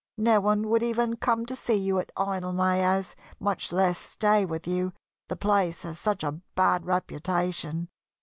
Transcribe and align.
No 0.17 0.39
one 0.39 0.67
would 0.67 0.81
even 0.81 1.15
come 1.15 1.45
to 1.45 1.55
see 1.55 1.75
you 1.75 1.99
at 1.99 2.09
Idlemay 2.17 2.81
House, 2.81 3.15
much 3.39 3.71
less 3.71 3.99
stay 3.99 4.45
with 4.45 4.67
you 4.67 4.93
the 5.27 5.35
place 5.35 5.83
has 5.83 5.99
such 5.99 6.23
a 6.23 6.41
bad 6.55 6.87
reputation." 6.87 7.87